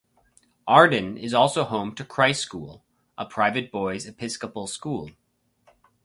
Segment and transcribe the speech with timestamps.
[0.67, 2.83] Arden is also home to Christ School,
[3.19, 5.11] a private boys Episcopal school.